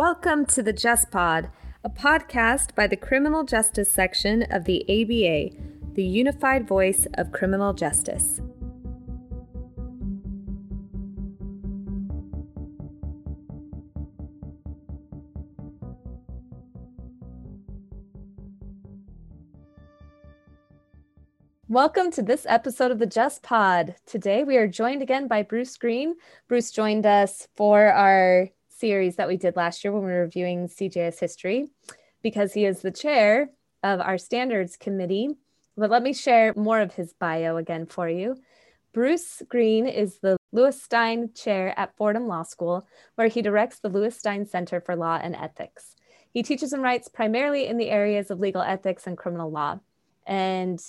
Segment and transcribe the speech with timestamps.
[0.00, 1.50] Welcome to the Just Pod,
[1.84, 5.54] a podcast by the Criminal Justice Section of the ABA,
[5.92, 8.40] the unified voice of criminal justice.
[21.68, 23.96] Welcome to this episode of the Just Pod.
[24.06, 26.14] Today we are joined again by Bruce Green.
[26.48, 28.48] Bruce joined us for our
[28.80, 31.68] series that we did last year when we were reviewing CJS history
[32.22, 33.50] because he is the chair
[33.82, 35.30] of our standards committee.
[35.76, 38.36] But let me share more of his bio again for you.
[38.92, 43.88] Bruce Green is the Louis Stein Chair at Fordham Law School, where he directs the
[43.88, 45.94] Louis Stein Center for Law and Ethics.
[46.32, 49.78] He teaches and writes primarily in the areas of legal ethics and criminal law.
[50.26, 50.80] And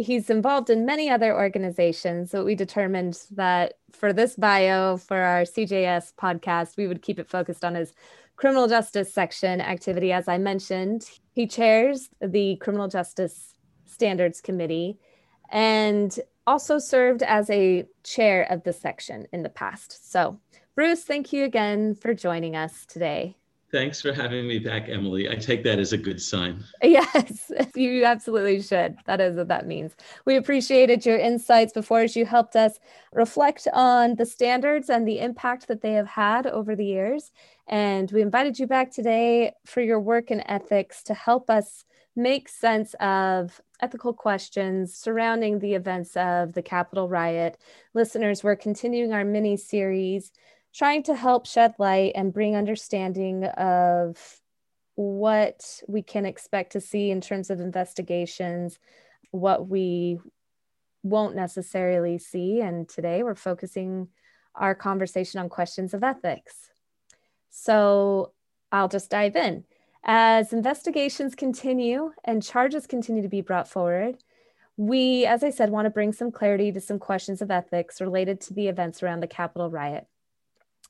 [0.00, 2.30] he's involved in many other organizations.
[2.30, 7.28] So we determined that for this bio, for our CJS podcast, we would keep it
[7.28, 7.92] focused on his
[8.36, 10.12] criminal justice section activity.
[10.12, 14.98] As I mentioned, he chairs the Criminal Justice Standards Committee
[15.50, 20.10] and also served as a chair of the section in the past.
[20.10, 20.40] So,
[20.74, 23.36] Bruce, thank you again for joining us today.
[23.72, 25.28] Thanks for having me back, Emily.
[25.28, 26.64] I take that as a good sign.
[26.82, 28.96] Yes, you absolutely should.
[29.06, 29.94] That is what that means.
[30.24, 32.80] We appreciated your insights before as you helped us
[33.12, 37.30] reflect on the standards and the impact that they have had over the years.
[37.68, 41.84] And we invited you back today for your work in ethics to help us
[42.16, 47.56] make sense of ethical questions surrounding the events of the Capitol riot.
[47.94, 50.32] Listeners, we're continuing our mini series
[50.74, 54.40] trying to help shed light and bring understanding of
[54.94, 58.78] what we can expect to see in terms of investigations,
[59.30, 60.18] what we
[61.02, 62.60] won't necessarily see.
[62.60, 64.08] And today we're focusing
[64.54, 66.70] our conversation on questions of ethics.
[67.50, 68.32] So
[68.70, 69.64] I'll just dive in.
[70.04, 74.22] As investigations continue and charges continue to be brought forward,
[74.76, 78.40] we, as I said, want to bring some clarity to some questions of ethics related
[78.42, 80.06] to the events around the Capitol riot.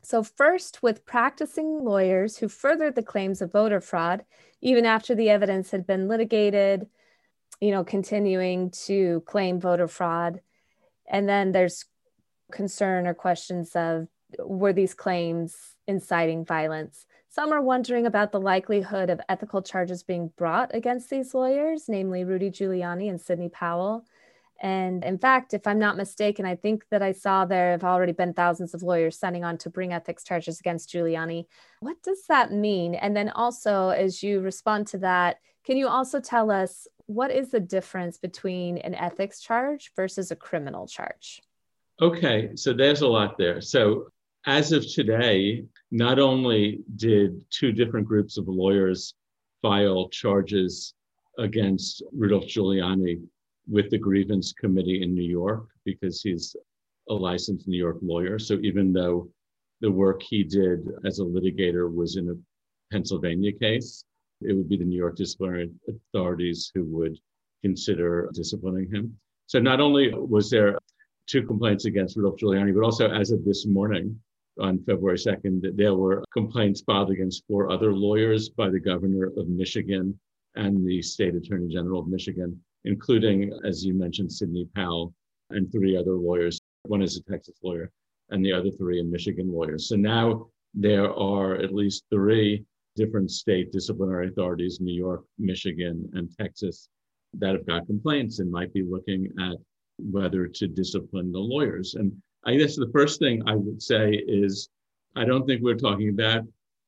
[0.02, 4.24] So, first, with practicing lawyers who furthered the claims of voter fraud,
[4.60, 6.86] even after the evidence had been litigated,
[7.60, 10.40] you know, continuing to claim voter fraud.
[11.06, 11.84] And then there's
[12.50, 14.08] concern or questions of
[14.38, 15.56] were these claims
[15.86, 17.06] inciting violence?
[17.28, 22.24] Some are wondering about the likelihood of ethical charges being brought against these lawyers, namely
[22.24, 24.04] Rudy Giuliani and Sidney Powell.
[24.60, 28.12] And in fact, if I'm not mistaken, I think that I saw there have already
[28.12, 31.46] been thousands of lawyers signing on to bring ethics charges against Giuliani.
[31.80, 32.94] What does that mean?
[32.94, 37.50] And then also, as you respond to that, can you also tell us what is
[37.50, 41.40] the difference between an ethics charge versus a criminal charge?
[42.02, 43.60] Okay, so there's a lot there.
[43.60, 44.08] So,
[44.46, 49.14] as of today, not only did two different groups of lawyers
[49.60, 50.94] file charges
[51.38, 53.20] against Rudolph Giuliani
[53.70, 56.56] with the grievance committee in New York because he's
[57.08, 58.38] a licensed New York lawyer.
[58.38, 59.30] So even though
[59.80, 64.04] the work he did as a litigator was in a Pennsylvania case,
[64.42, 67.16] it would be the New York disciplinary authorities who would
[67.62, 69.16] consider disciplining him.
[69.46, 70.78] So not only was there
[71.26, 74.18] two complaints against Rudolph Giuliani, but also as of this morning,
[74.58, 79.48] on February 2nd, there were complaints filed against four other lawyers by the governor of
[79.48, 80.18] Michigan
[80.56, 85.12] and the state attorney general of Michigan including, as you mentioned, Sidney Powell
[85.50, 86.60] and three other lawyers.
[86.84, 87.90] One is a Texas lawyer,
[88.30, 89.88] and the other three are Michigan lawyers.
[89.88, 92.64] So now there are at least three
[92.96, 96.88] different state disciplinary authorities, New York, Michigan, and Texas,
[97.34, 99.56] that have got complaints and might be looking at
[99.98, 101.94] whether to discipline the lawyers.
[101.94, 102.12] And
[102.44, 104.68] I guess the first thing I would say is
[105.16, 106.44] I don't think we're talking about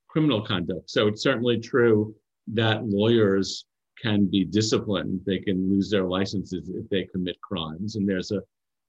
[0.09, 0.91] criminal conduct.
[0.91, 2.15] So it's certainly true
[2.49, 3.65] that lawyers
[4.01, 5.21] can be disciplined.
[5.27, 7.97] They can lose their licenses if they commit crimes.
[7.97, 8.43] And there's a,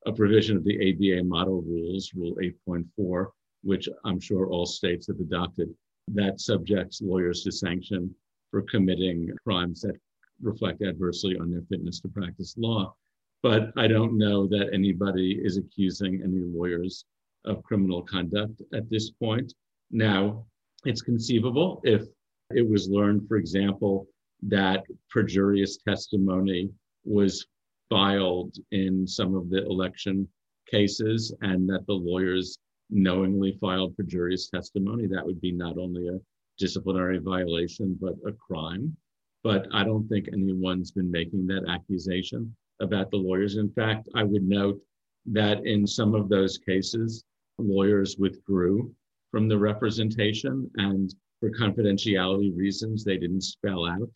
[0.06, 2.36] a provision of the ABA model rules, Rule
[2.68, 3.28] 8.4,
[3.64, 5.74] which I'm sure all states have adopted,
[6.10, 8.14] that subjects lawyers to sanction
[8.52, 9.96] for committing crimes that
[10.42, 12.94] reflect adversely on their fitness to practice law.
[13.42, 17.06] But I don't know that anybody is accusing any lawyers
[17.46, 19.54] of criminal conduct at this point.
[19.92, 20.46] Now,
[20.86, 22.04] it's conceivable if
[22.52, 24.08] it was learned, for example,
[24.48, 26.70] that perjurious testimony
[27.06, 27.46] was
[27.90, 30.28] filed in some of the election
[30.70, 32.58] cases and that the lawyers
[32.90, 36.20] knowingly filed perjurious testimony, that would be not only a
[36.58, 38.96] disciplinary violation, but a crime.
[39.44, 43.58] But I don't think anyone's been making that accusation about the lawyers.
[43.58, 44.80] In fact, I would note
[45.26, 47.24] that in some of those cases,
[47.58, 48.94] lawyers withdrew
[49.32, 54.10] from the representation and for confidentiality reasons, they didn't spell out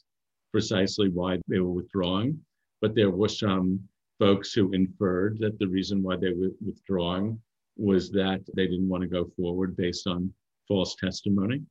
[0.51, 2.39] precisely why they were withdrawing,
[2.81, 3.79] but there were some
[4.19, 7.39] folks who inferred that the reason why they were withdrawing
[7.75, 10.33] was that they didn't want to go forward based on
[10.67, 11.61] false testimony.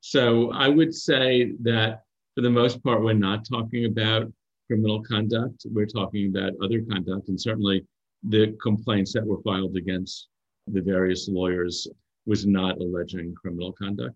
[0.00, 2.02] So I would say that
[2.34, 4.32] for the most part, we're not talking about
[4.66, 5.66] criminal conduct.
[5.70, 7.84] We're talking about other conduct, and certainly
[8.22, 10.28] the complaints that were filed against
[10.66, 11.86] the various lawyers
[12.26, 14.14] was not alleging criminal conduct.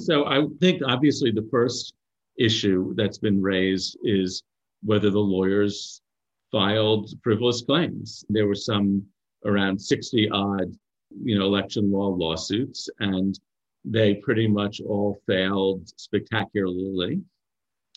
[0.00, 1.94] So I think obviously the first
[2.38, 4.42] issue that's been raised is
[4.82, 6.02] whether the lawyers
[6.50, 8.24] filed frivolous claims.
[8.28, 9.04] There were some
[9.44, 10.72] around 60 odd,
[11.22, 13.38] you know, election law lawsuits, and
[13.84, 17.20] they pretty much all failed spectacularly.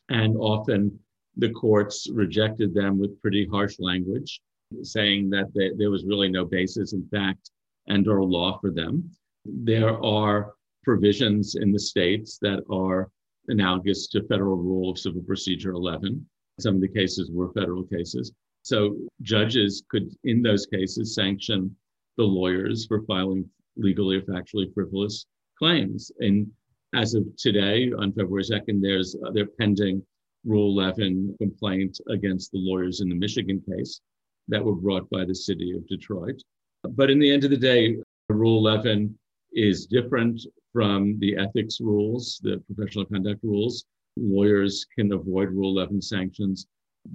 [0.10, 1.00] And often
[1.38, 4.42] the courts rejected them with pretty harsh language,
[4.82, 7.52] saying that they, there was really no basis in fact
[7.88, 9.10] and or law for them.
[9.46, 13.10] There are provisions in the states that are
[13.48, 16.26] analogous to Federal Rule of Civil Procedure 11.
[16.60, 18.32] Some of the cases were federal cases.
[18.64, 21.76] So judges could, in those cases, sanction
[22.18, 25.26] the lawyers for filing legally or factually frivolous
[25.58, 26.12] claims.
[26.20, 26.48] And
[26.94, 30.04] as of today, on February 2nd, there's uh, pending
[30.46, 34.02] Rule 11 complaint against the lawyers in the Michigan case
[34.48, 36.42] that were brought by the city of Detroit.
[36.84, 37.98] But in the end of the day,
[38.30, 39.18] Rule 11
[39.54, 40.42] is different
[40.78, 43.86] from the ethics rules, the professional conduct rules.
[44.16, 46.68] Lawyers can avoid Rule 11 sanctions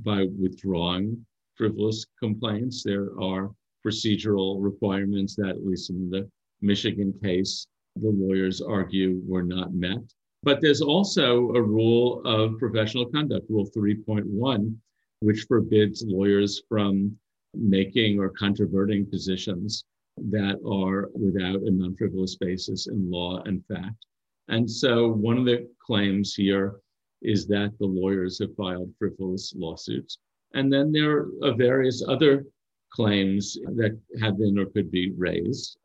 [0.03, 1.25] by withdrawing
[1.55, 2.83] frivolous complaints.
[2.83, 3.53] There are
[3.87, 6.29] procedural requirements that, at least in the
[6.61, 10.13] Michigan case, the lawyers argue were not met.
[10.43, 14.75] But there's also a rule of professional conduct, Rule 3.1,
[15.21, 17.17] which forbids lawyers from
[17.55, 19.85] making or controverting positions
[20.17, 24.07] that are without a non frivolous basis in law and fact.
[24.49, 26.81] And so one of the claims here
[27.23, 30.19] is that the lawyers have filed frivolous lawsuits.
[30.55, 32.45] And then there are uh, various other
[32.93, 35.79] claims that have been or could be raised.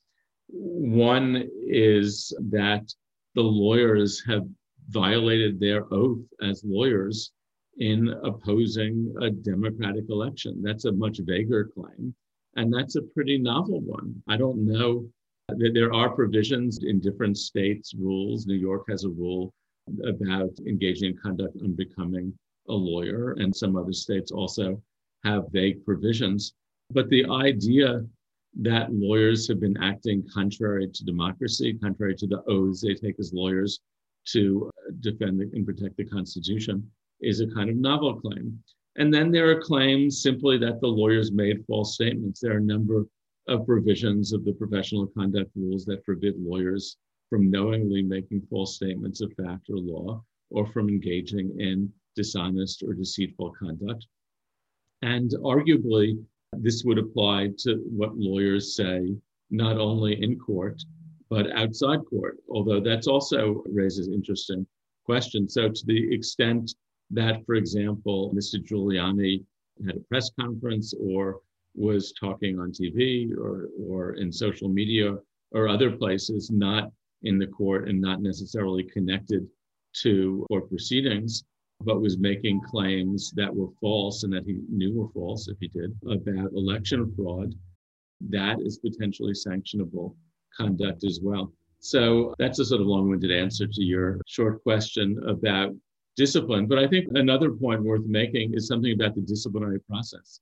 [0.49, 2.93] One is that
[3.35, 4.47] the lawyers have
[4.89, 7.31] violated their oath as lawyers
[7.77, 10.61] in opposing a democratic election.
[10.61, 12.15] That's a much vaguer claim.
[12.57, 14.21] And that's a pretty novel one.
[14.27, 15.07] I don't know.
[15.49, 18.45] That there are provisions in different states' rules.
[18.45, 19.53] New York has a rule
[20.03, 22.33] about engaging in conduct unbecoming
[22.67, 24.81] a lawyer, and some other states also
[25.23, 26.53] have vague provisions.
[26.89, 28.05] But the idea
[28.59, 33.31] that lawyers have been acting contrary to democracy, contrary to the oaths they take as
[33.31, 33.79] lawyers
[34.33, 34.69] to
[34.99, 38.59] defend and protect the Constitution, is a kind of novel claim.
[38.97, 42.39] And then there are claims simply that the lawyers made false statements.
[42.39, 43.05] There are a number
[43.47, 46.97] of provisions of the professional conduct rules that forbid lawyers
[47.29, 52.93] from knowingly making false statements of fact or law or from engaging in dishonest or
[52.93, 54.07] deceitful conduct.
[55.03, 56.17] And arguably,
[56.53, 59.15] this would apply to what lawyers say,
[59.51, 60.81] not only in court,
[61.29, 64.65] but outside court, although that's also raises interesting
[65.05, 65.53] questions.
[65.53, 66.73] So, to the extent
[67.11, 68.55] that, for example, Mr.
[68.63, 69.43] Giuliani
[69.85, 71.39] had a press conference or
[71.75, 75.17] was talking on TV or, or in social media
[75.51, 76.91] or other places, not
[77.23, 79.47] in the court and not necessarily connected
[80.01, 81.43] to court proceedings,
[81.81, 85.67] but was making claims that were false and that he knew were false if he
[85.67, 87.53] did about election fraud,
[88.29, 90.15] that is potentially sanctionable
[90.55, 91.51] conduct as well.
[91.79, 95.75] So that's a sort of long winded answer to your short question about
[96.17, 96.65] discipline.
[96.65, 100.41] But I think another point worth making is something about the disciplinary process,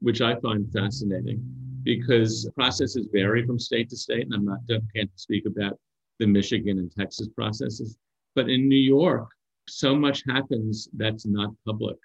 [0.00, 1.42] which I find fascinating
[1.82, 4.24] because processes vary from state to state.
[4.24, 4.60] And I'm not,
[4.94, 5.78] can't speak about
[6.18, 7.98] the Michigan and Texas processes.
[8.34, 9.28] But in New York,
[9.68, 11.96] so much happens that's not public.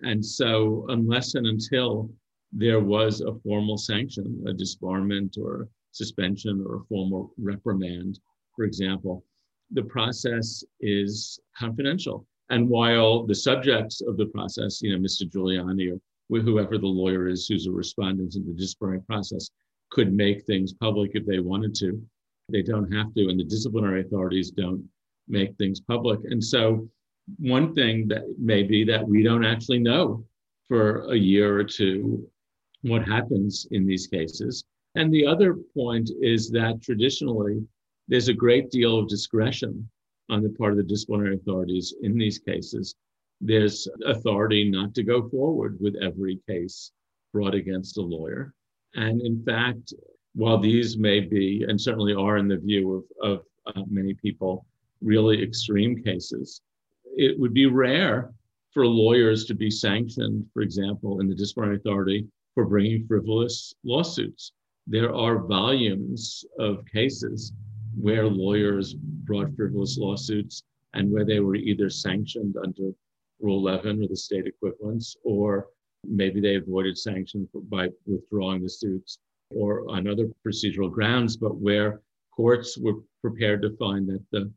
[0.00, 2.10] And so, unless and until
[2.52, 8.18] there was a formal sanction, a disbarment or suspension or a formal reprimand,
[8.56, 9.24] for example,
[9.70, 12.26] the process is confidential.
[12.50, 15.28] And while the subjects of the process, you know, Mr.
[15.28, 19.50] Giuliani or whoever the lawyer is who's a respondent in the disciplinary process,
[19.90, 22.02] could make things public if they wanted to,
[22.50, 24.86] they don't have to, and the disciplinary authorities don't
[25.28, 26.20] make things public.
[26.24, 26.88] And so,
[27.38, 30.26] one thing that may be that we don't actually know
[30.68, 32.28] for a year or two
[32.82, 34.64] what happens in these cases.
[34.94, 37.66] And the other point is that traditionally,
[38.08, 39.88] there's a great deal of discretion
[40.30, 42.94] on the part of the disciplinary authorities in these cases.
[43.40, 46.92] There's authority not to go forward with every case
[47.32, 48.54] brought against a lawyer.
[48.94, 49.92] And in fact,
[50.34, 54.66] while these may be, and certainly are in the view of, of uh, many people,
[55.00, 56.60] really extreme cases.
[57.16, 58.32] It would be rare
[58.72, 64.52] for lawyers to be sanctioned, for example, in the disciplinary authority for bringing frivolous lawsuits.
[64.86, 67.52] There are volumes of cases
[67.98, 70.62] where lawyers brought frivolous lawsuits
[70.94, 72.92] and where they were either sanctioned under
[73.40, 75.68] Rule 11 or the state equivalents, or
[76.06, 79.18] maybe they avoided sanction by withdrawing the suits
[79.50, 84.50] or on other procedural grounds, but where courts were prepared to find that the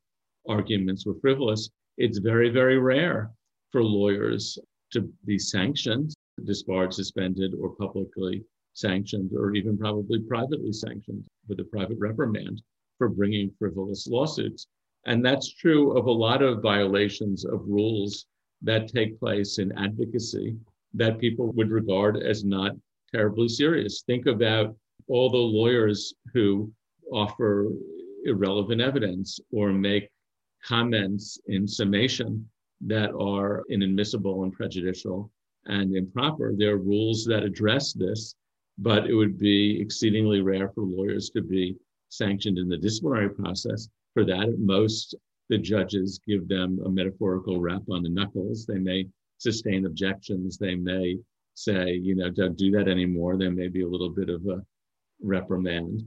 [0.48, 3.32] arguments were frivolous, it's very, very rare
[3.72, 4.58] for lawyers
[4.92, 6.14] to be sanctioned,
[6.46, 12.62] disbarred, suspended, or publicly sanctioned, or even probably privately sanctioned with a private reprimand
[12.98, 14.68] for bringing frivolous lawsuits.
[15.06, 18.26] And that's true of a lot of violations of rules
[18.62, 20.56] that take place in advocacy
[20.94, 22.72] that people would regard as not
[23.14, 24.04] terribly serious.
[24.06, 24.76] Think about
[25.08, 26.72] all the lawyers who
[27.14, 27.70] offer
[28.26, 30.10] irrelevant evidence or make
[30.66, 32.50] comments in summation
[32.82, 35.32] that are inadmissible and prejudicial
[35.66, 36.54] and improper.
[36.56, 38.36] There are rules that address this,
[38.78, 41.76] but it would be exceedingly rare for lawyers to be
[42.10, 43.90] sanctioned in the disciplinary process.
[44.14, 45.16] For that, at most,
[45.50, 48.66] the judges give them a metaphorical rap on the knuckles.
[48.66, 50.58] They may sustain objections.
[50.58, 51.18] They may
[51.54, 53.38] say, you know, don't do that anymore.
[53.38, 54.64] There may be a little bit of a
[55.22, 56.04] reprimand.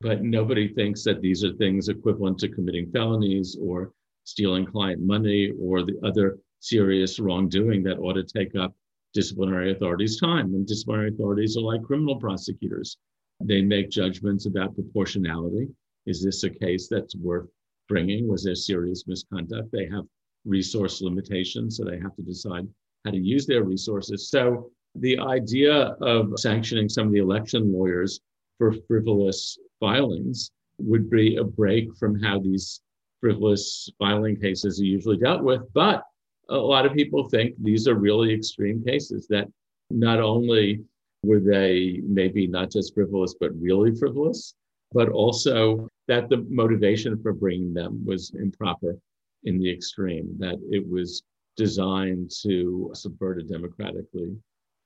[0.00, 3.92] But nobody thinks that these are things equivalent to committing felonies or
[4.24, 8.74] stealing client money or the other serious wrongdoing that ought to take up
[9.14, 10.54] disciplinary authorities' time.
[10.54, 12.98] And disciplinary authorities are like criminal prosecutors.
[13.40, 15.68] They make judgments about proportionality.
[16.06, 17.48] Is this a case that's worth
[17.88, 18.28] bringing?
[18.28, 19.70] Was there serious misconduct?
[19.72, 20.04] They have
[20.44, 22.66] resource limitations, so they have to decide
[23.04, 24.28] how to use their resources.
[24.28, 28.20] So the idea of sanctioning some of the election lawyers
[28.58, 32.80] for frivolous filings would be a break from how these
[33.20, 35.62] frivolous filing cases are usually dealt with.
[35.74, 36.02] But
[36.48, 39.48] a lot of people think these are really extreme cases that
[39.90, 40.82] not only
[41.28, 44.54] were they maybe not just frivolous, but really frivolous,
[44.92, 48.96] but also that the motivation for bringing them was improper
[49.44, 51.22] in the extreme, that it was
[51.56, 54.34] designed to subvert a democratically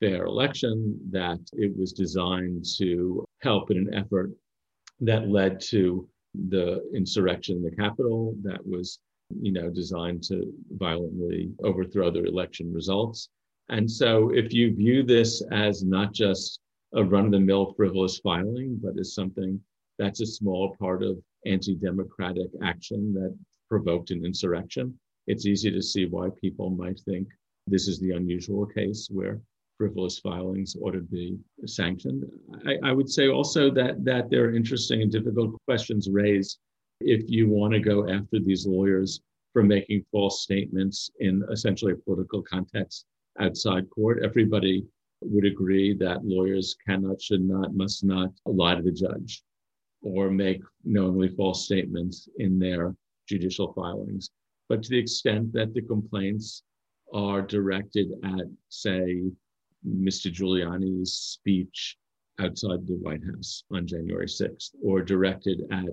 [0.01, 4.33] fair election, that it was designed to help in an effort
[5.01, 6.09] that led to
[6.49, 8.99] the insurrection in the Capitol, that was
[9.41, 13.29] you know, designed to violently overthrow the election results.
[13.73, 16.61] And so, if you view this as not just
[16.93, 19.59] a run of the mill frivolous filing, but as something
[19.99, 23.35] that's a small part of anti democratic action that
[23.71, 24.95] provoked an insurrection.
[25.27, 27.29] It's easy to see why people might think
[27.67, 29.41] this is the unusual case where
[29.79, 32.25] frivolous filings ought to be sanctioned.
[32.67, 36.59] I, I would say also that, that there are interesting and difficult questions raised
[37.01, 39.23] if you want to go after these lawyers
[39.55, 43.07] for making false statements in essentially a political context
[43.41, 44.21] outside court.
[44.25, 44.85] Everybody
[45.23, 49.43] would agree that lawyers cannot, should not, must not lie to the judge
[50.03, 52.95] or make knowingly false statements in their
[53.29, 54.31] judicial filings.
[54.69, 56.63] But to the extent that the complaints
[57.13, 59.23] are directed at, say,
[59.87, 60.33] Mr.
[60.33, 61.97] Giuliani's speech
[62.39, 65.89] outside the White House on January 6th, or directed at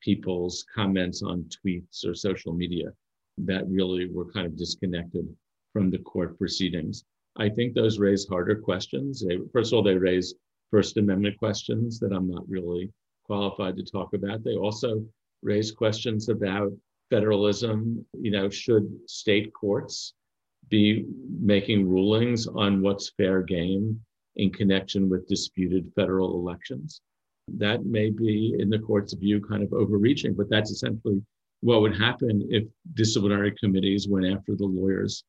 [0.00, 2.92] people's comments on tweets or social media
[3.38, 5.26] that really were kind of disconnected
[5.74, 7.04] from the court proceedings.
[7.36, 9.22] I think those raise harder questions.
[9.52, 10.34] First of all, they raise
[10.70, 12.90] First Amendment questions that I'm not really
[13.24, 14.44] qualified to talk about.
[14.44, 15.04] They also
[15.42, 16.72] raise questions about
[17.10, 18.06] federalism.
[18.12, 20.14] You know, should state courts
[20.70, 21.04] be
[21.40, 24.00] making rulings on what's fair game
[24.36, 27.00] in connection with disputed federal elections?
[27.48, 31.20] That may be, in the court's view, kind of overreaching, but that's essentially
[31.60, 32.64] what would happen if
[32.94, 35.24] disciplinary committees went after the lawyers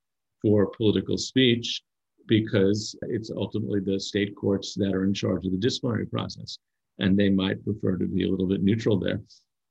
[0.46, 1.82] for political speech
[2.28, 6.60] because it's ultimately the state courts that are in charge of the disciplinary process
[7.00, 9.22] and they might prefer to be a little bit neutral there.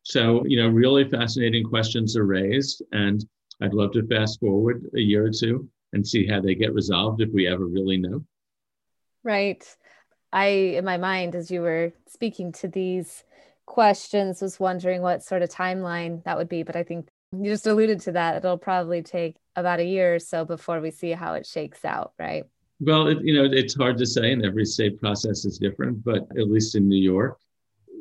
[0.02, 3.24] So, you know, really fascinating questions are raised, and
[3.62, 7.22] I'd love to fast forward a year or two and see how they get resolved
[7.22, 8.24] if we ever really know.
[9.22, 9.64] Right.
[10.32, 13.22] I, in my mind, as you were speaking to these
[13.64, 16.64] questions, was wondering what sort of timeline that would be.
[16.64, 17.08] But I think
[17.40, 18.36] you just alluded to that.
[18.36, 22.12] It'll probably take about a year or so before we see how it shakes out,
[22.18, 22.44] right?
[22.80, 26.04] Well, it, you know, it's hard to say, and every state process is different.
[26.04, 27.38] But at least in New York,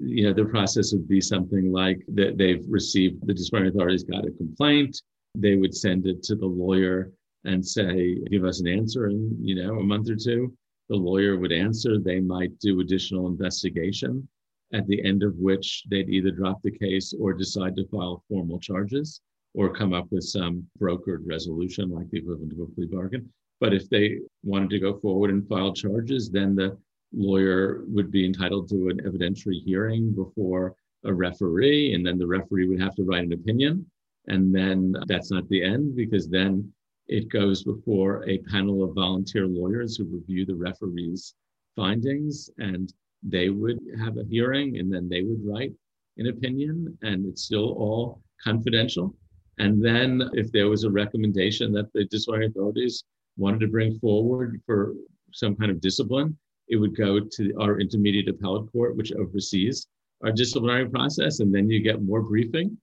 [0.01, 4.25] you know, the process would be something like that they've received the disciplinary authorities got
[4.25, 5.01] a complaint.
[5.35, 7.11] They would send it to the lawyer
[7.45, 10.53] and say, give us an answer in, you know, a month or two.
[10.89, 11.99] The lawyer would answer.
[11.99, 14.27] They might do additional investigation,
[14.74, 18.60] at the end of which they'd either drop the case or decide to file formal
[18.60, 19.22] charges.
[19.56, 23.32] or come up with some brokered resolution like the equivalent of a plea bargain.
[23.60, 26.75] But if they wanted to go forward and file charges, then the
[27.13, 30.75] lawyer would be entitled to an evidentiary hearing before
[31.06, 33.86] a referee, and then the referee would have to write an opinion.
[34.27, 36.74] And then that's not the end because then
[37.08, 41.36] it goes before a panel of volunteer lawyers who review the referee's
[41.75, 45.72] findings and they would have a hearing and then they would write
[46.18, 49.15] an opinion and it's still all confidential.
[49.60, 53.03] And then if there was a recommendation that the disciplinary authorities
[53.38, 54.94] wanted to bring forward for
[55.32, 56.38] some kind of discipline,
[56.68, 59.88] it would go to our intermediate appellate court, which oversees
[60.24, 61.39] our disciplinary process.
[61.39, 62.77] And then you get more briefing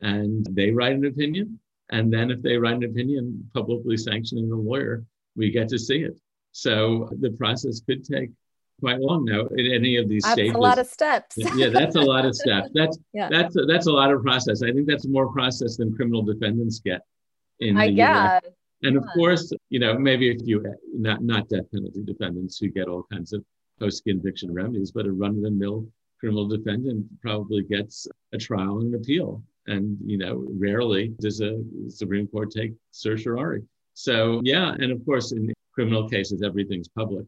[0.00, 1.58] and they write an opinion.
[1.90, 5.04] And then if they write an opinion publicly sanctioning the lawyer,
[5.36, 6.18] we get to see it.
[6.52, 8.30] So the process could take
[8.80, 10.54] quite long now in any of these that's stages.
[10.54, 11.36] a lot of steps.
[11.56, 12.68] yeah, that's a lot of steps.
[12.74, 13.28] That's yeah.
[13.30, 14.62] that's a, that's a lot of process.
[14.62, 17.00] I think that's more process than criminal defendants get
[17.60, 18.42] in I the guess.
[18.44, 18.52] US.
[18.82, 22.88] And of course, you know, maybe if you not not death penalty defendants who get
[22.88, 23.42] all kinds of
[23.80, 25.86] post conviction remedies, but a run of the mill
[26.20, 29.42] criminal defendant probably gets a trial and an appeal.
[29.66, 33.62] And you know, rarely does a Supreme Court take certiorari.
[33.94, 37.26] So yeah, and of course, in criminal cases, everything's public.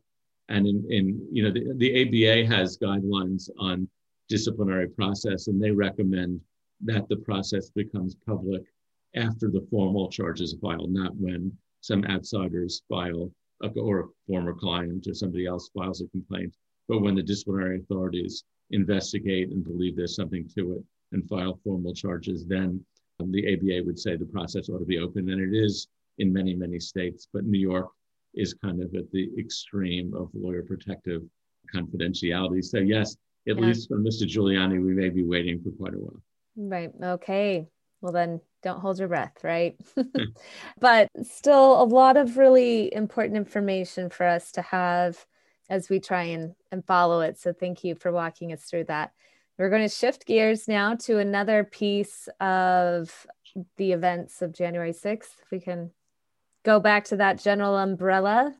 [0.48, 3.88] And in, in you know, the, the ABA has guidelines on
[4.28, 6.40] disciplinary process, and they recommend
[6.82, 8.62] that the process becomes public
[9.14, 13.30] after the formal charges are filed, not when some outsiders file
[13.62, 16.54] a, uh, or a former client or somebody else files a complaint,
[16.88, 21.94] but when the disciplinary authorities investigate and believe there's something to it and file formal
[21.94, 22.84] charges, then
[23.18, 25.88] the ABA would say the process ought to be open, and it is
[26.18, 27.28] in many, many states.
[27.32, 27.88] But New York
[28.34, 31.22] is kind of at the extreme of lawyer protective
[31.74, 32.64] confidentiality.
[32.64, 33.16] So, yes,
[33.48, 33.66] at yeah.
[33.66, 34.22] least for Mr.
[34.22, 36.22] Giuliani, we may be waiting for quite a while.
[36.56, 36.90] Right.
[37.02, 37.68] Okay.
[38.00, 39.76] Well, then don't hold your breath, right?
[40.80, 45.24] but still, a lot of really important information for us to have
[45.70, 47.38] as we try and, and follow it.
[47.38, 49.12] So, thank you for walking us through that.
[49.58, 53.26] We're going to shift gears now to another piece of
[53.76, 55.42] the events of January 6th.
[55.42, 55.90] If we can
[56.68, 58.54] go back to that general umbrella.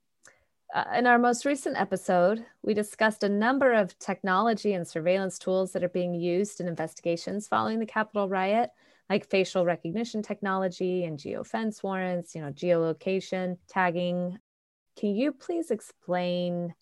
[0.75, 5.73] Uh, in our most recent episode, we discussed a number of technology and surveillance tools
[5.73, 8.71] that are being used in investigations following the Capitol riot,
[9.11, 14.39] like facial recognition technology and geofence warrants, you know, geolocation, tagging.
[14.99, 16.73] Can you please explain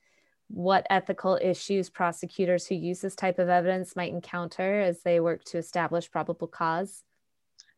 [0.47, 5.43] what ethical issues prosecutors who use this type of evidence might encounter as they work
[5.47, 7.03] to establish probable cause?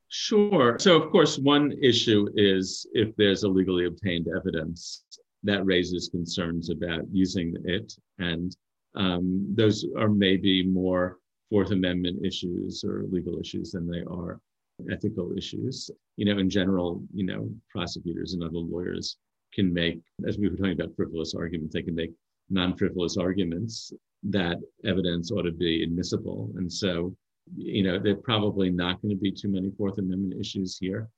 [0.09, 0.79] Sure.
[0.79, 5.05] So, of course, one issue is if there's illegally obtained evidence
[5.43, 7.95] that raises concerns about using it.
[8.19, 8.57] And
[8.95, 11.19] um, those are maybe more
[11.51, 14.41] Fourth Amendment issues or legal issues than they are
[14.91, 15.91] ethical issues.
[16.17, 19.19] You know, in general, you know, prosecutors and other lawyers
[19.55, 22.13] can make, as we were talking about frivolous arguments, they can make
[22.51, 23.93] non frivolous arguments
[24.25, 26.51] that evidence ought to be admissible.
[26.57, 27.17] And so
[27.57, 31.09] you know, there are probably not going to be too many Fourth Amendment issues here.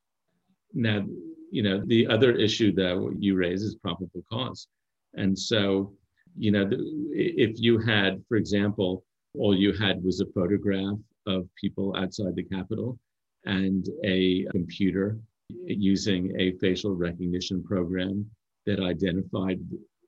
[0.73, 1.05] Now,
[1.51, 4.69] you know, the other issue that you raise is probable cause.
[5.14, 5.93] And so,
[6.37, 6.69] you know,
[7.12, 12.45] if you had, for example, all you had was a photograph of people outside the
[12.45, 12.99] Capitol
[13.45, 15.19] and a computer
[15.66, 18.29] using a facial recognition program
[18.66, 19.59] that identified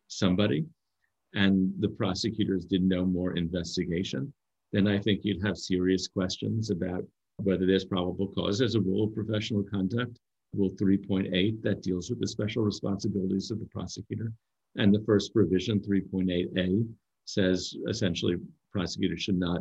[0.06, 0.64] somebody,
[1.34, 4.32] and the prosecutors did no more investigation,
[4.72, 7.04] then I think you'd have serious questions about
[7.36, 8.58] whether there's probable cause.
[8.58, 10.18] There's a rule of professional conduct,
[10.54, 14.32] Rule 3.8, that deals with the special responsibilities of the prosecutor.
[14.76, 16.86] And the first provision, 3.8a,
[17.24, 18.36] says essentially
[18.72, 19.60] prosecutors should not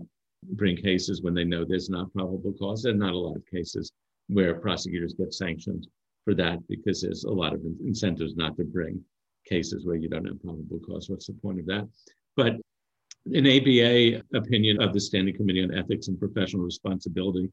[0.54, 2.84] bring cases when they know there's not probable cause.
[2.84, 3.91] There are not a lot of cases
[4.28, 5.88] where prosecutors get sanctioned
[6.24, 9.04] for that because there's a lot of incentives not to bring
[9.45, 11.10] cases where you don't have probable cause.
[11.10, 11.88] What's the point of that?
[12.36, 12.56] But
[13.25, 17.49] an ABA opinion of the Standing Committee on Ethics and Professional Responsibility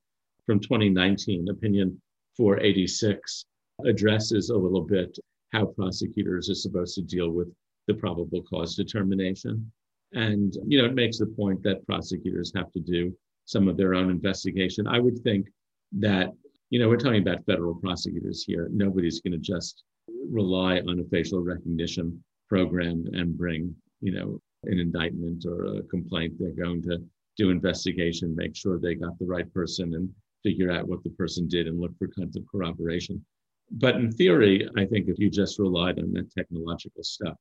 [0.47, 2.01] from 2019, opinion
[2.37, 3.45] 486,
[3.85, 5.19] addresses a little bit
[5.53, 7.49] how prosecutors are supposed to deal with
[7.87, 9.71] the probable cause determination.
[10.15, 13.95] And, you know, it makes the point that prosecutors have to do some of their
[13.95, 14.87] own investigation.
[14.87, 15.49] I would think
[15.93, 16.33] that,
[16.71, 18.69] you know, we're talking about federal prosecutors here.
[18.73, 19.85] Nobody's going to just
[20.31, 26.35] rely on a facial recognition program and bring, you know, an indictment or a complaint,
[26.39, 26.99] they're going to
[27.37, 30.11] do investigation, make sure they got the right person and
[30.43, 33.25] figure out what the person did and look for kinds of corroboration.
[33.71, 37.37] But in theory, I think if you just relied on that technological stuff,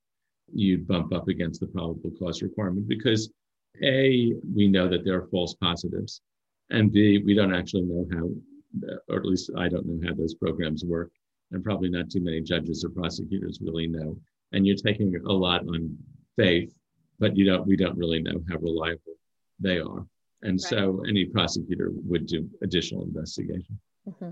[0.53, 3.31] you'd bump up against the probable cause requirement because
[3.83, 6.21] A, we know that there are false positives,
[6.69, 8.29] and B, we don't actually know how
[9.09, 11.11] or at least I don't know how those programs work,
[11.51, 14.17] and probably not too many judges or prosecutors really know.
[14.51, 15.97] And you're taking a lot on
[16.35, 16.73] faith,
[17.19, 17.65] but you don't.
[17.67, 19.17] We don't really know how reliable
[19.59, 20.05] they are,
[20.41, 20.61] and right.
[20.61, 23.79] so any prosecutor would do additional investigation.
[24.07, 24.31] Mm-hmm.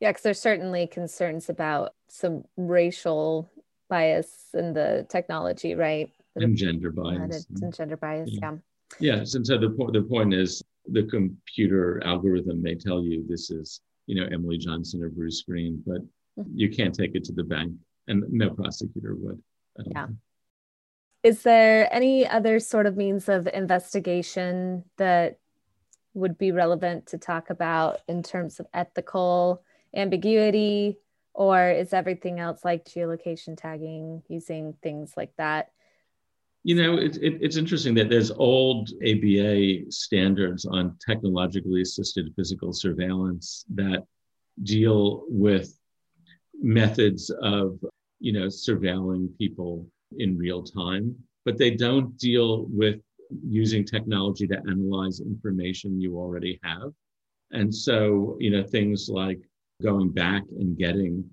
[0.00, 3.50] Yeah, because there's certainly concerns about some racial
[3.88, 6.10] bias in the technology, right?
[6.36, 7.46] And gender bias.
[7.60, 8.52] And gender bias, yeah.
[9.00, 9.16] yeah.
[9.16, 13.50] Yes, and so the point the point is the computer algorithm may tell you this
[13.50, 16.02] is you know Emily Johnson or Bruce Green, but
[16.38, 16.50] mm-hmm.
[16.54, 17.72] you can't take it to the bank,
[18.08, 19.40] and no prosecutor would.
[19.86, 20.06] Yeah.
[20.06, 20.18] Think.
[21.22, 25.38] Is there any other sort of means of investigation that
[26.14, 29.62] would be relevant to talk about in terms of ethical
[29.94, 30.98] ambiguity?
[31.34, 35.70] Or is everything else like geolocation tagging using things like that?
[36.62, 42.74] You know it, it, it's interesting that there's old aba standards on technologically assisted physical
[42.74, 44.04] surveillance that
[44.62, 45.74] deal with
[46.60, 47.78] methods of
[48.18, 49.86] you know surveilling people
[50.18, 53.00] in real time but they don't deal with
[53.46, 56.92] using technology to analyze information you already have.
[57.52, 59.40] And so you know things like
[59.82, 61.24] going back and getting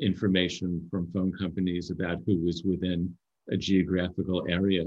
[0.00, 3.14] information from phone companies about who is within
[3.50, 4.84] a geographical area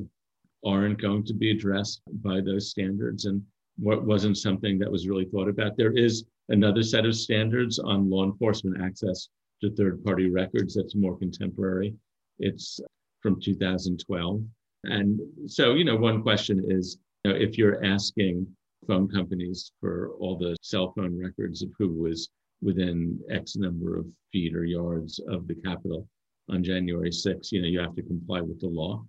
[0.66, 3.26] aren't going to be addressed by those standards.
[3.26, 3.44] And
[3.78, 8.10] what wasn't something that was really thought about there is another set of standards on
[8.10, 9.28] law enforcement access
[9.62, 11.94] to third party records that's more contemporary.
[12.40, 12.80] It's
[13.24, 14.44] from 2012
[14.84, 18.46] and so you know one question is you know, if you're asking
[18.88, 22.30] phone companies for all the cell phone records of who was
[22.62, 26.08] within X number of feet or yards of the Capitol
[26.50, 29.04] on January 6th, you know, you have to comply with the law.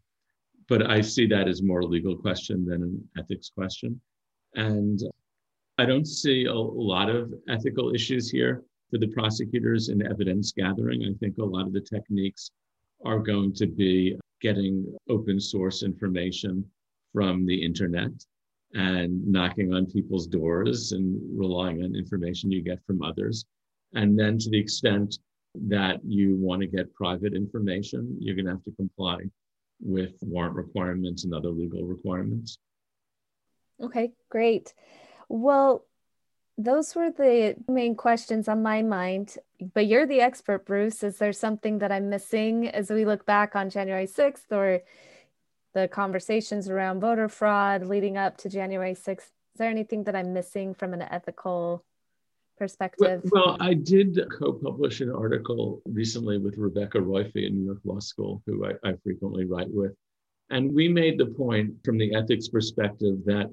[0.69, 4.01] But I see that as more a legal question than an ethics question.
[4.55, 5.01] And
[5.79, 11.05] I don't see a lot of ethical issues here for the prosecutors in evidence gathering.
[11.05, 12.51] I think a lot of the techniques
[13.05, 16.65] are going to be getting open source information
[17.13, 18.11] from the internet
[18.75, 23.45] and knocking on people's doors and relying on information you get from others.
[23.95, 25.19] And then to the extent
[25.69, 29.19] that you want to get private information, you're going to have to comply
[29.81, 32.59] with warrant requirements and other legal requirements.
[33.81, 34.75] Okay, great.
[35.29, 35.87] Well,
[36.57, 39.37] those were the main questions on my mind.
[39.73, 41.03] But you're the expert, Bruce.
[41.03, 44.83] Is there something that I'm missing as we look back on January 6th or
[45.75, 49.19] the conversations around voter fraud leading up to January 6th.
[49.19, 51.85] Is there anything that I'm missing from an ethical
[52.57, 53.23] perspective?
[53.31, 57.81] Well, well I did co publish an article recently with Rebecca Roiphe at New York
[57.85, 59.93] Law School, who I, I frequently write with.
[60.51, 63.51] And we made the point from the ethics perspective that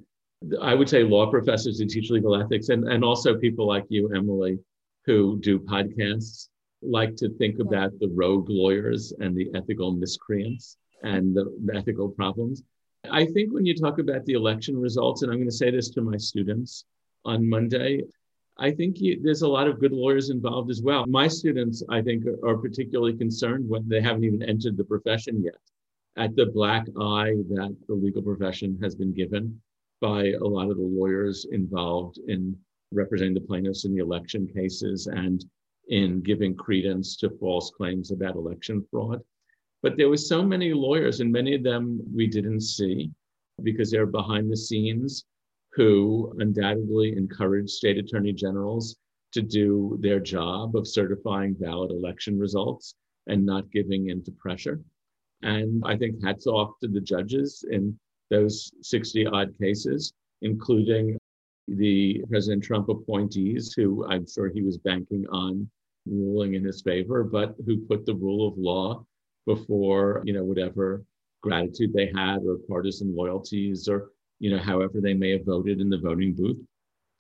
[0.62, 4.12] I would say law professors who teach legal ethics and, and also people like you,
[4.15, 4.58] Emily,
[5.06, 6.49] who do podcasts,
[6.82, 12.10] like to think about the rogue lawyers and the ethical miscreants and the, the ethical
[12.10, 12.63] problems.
[13.10, 15.89] I think when you talk about the election results, and I'm going to say this
[15.91, 16.86] to my students
[17.23, 18.04] on Monday,
[18.58, 21.06] I think you, there's a lot of good lawyers involved as well.
[21.08, 25.43] My students, I think, are, are particularly concerned when they haven't even entered the profession
[25.43, 25.56] yet
[26.17, 29.62] at the black eye that the legal profession has been given
[30.02, 32.58] by a lot of the lawyers involved in
[32.92, 35.46] representing the plaintiffs in the election cases and
[35.90, 39.22] in giving credence to false claims about election fraud.
[39.84, 43.12] But there were so many lawyers, and many of them we didn't see
[43.64, 45.26] because they're behind the scenes
[45.74, 48.98] who undoubtedly encouraged state attorney generals
[49.34, 52.96] to do their job of certifying valid election results
[53.28, 54.82] and not giving in to pressure.
[55.42, 57.98] And I think hats off to the judges in
[58.32, 61.17] those 60 odd cases, including
[61.67, 65.70] the President Trump appointees, who I'm sure he was banking on
[66.08, 69.06] ruling in his favor, but who put the rule of law
[69.46, 71.04] before, you know, whatever
[71.41, 75.89] gratitude they had or partisan loyalties or, you know, however they may have voted in
[75.89, 76.58] the voting booth.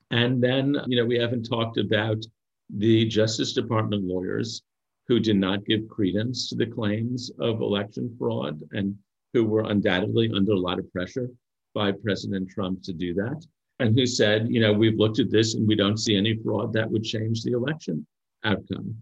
[0.09, 2.25] And then, you know, we haven't talked about
[2.69, 4.61] the Justice Department lawyers
[5.07, 8.95] who did not give credence to the claims of election fraud and
[9.33, 11.29] who were undoubtedly under a lot of pressure
[11.73, 13.45] by President Trump to do that,
[13.79, 16.73] and who said, you know, we've looked at this and we don't see any fraud
[16.73, 18.05] that would change the election
[18.43, 18.95] outcome,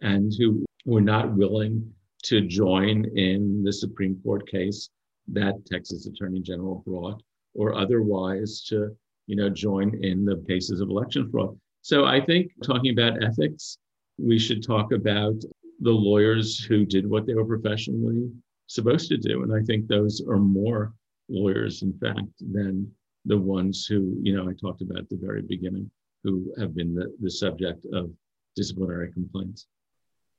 [0.00, 1.92] and who were not willing
[2.24, 4.90] to join in the Supreme Court case
[5.28, 7.22] that Texas Attorney General brought,
[7.54, 8.94] or otherwise to
[9.26, 11.58] you know join in the cases of election fraud.
[11.82, 13.78] So I think talking about ethics,
[14.18, 15.42] we should talk about
[15.80, 18.30] the lawyers who did what they were professionally
[18.70, 20.94] supposed to do, and I think those are more
[21.28, 22.90] lawyers, in fact, than
[23.24, 25.90] the ones who you know I talked about at the very beginning
[26.22, 28.10] who have been the, the subject of
[28.54, 29.66] disciplinary complaints.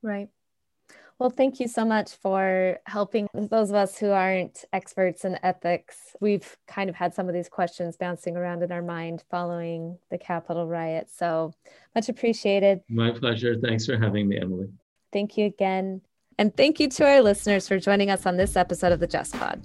[0.02, 0.30] Right.
[1.20, 6.16] Well, thank you so much for helping those of us who aren't experts in ethics.
[6.20, 10.18] We've kind of had some of these questions bouncing around in our mind following the
[10.18, 11.10] Capitol riot.
[11.12, 11.54] So
[11.94, 12.82] much appreciated.
[12.90, 13.56] My pleasure.
[13.56, 14.70] Thanks for having me, Emily.
[15.14, 16.02] Thank you again.
[16.42, 19.38] And thank you to our listeners for joining us on this episode of the Just
[19.38, 19.62] Pod.